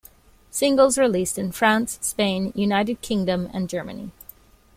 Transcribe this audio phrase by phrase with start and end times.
[0.49, 4.11] Singles released in France, Spain, United Kingdom and Germany.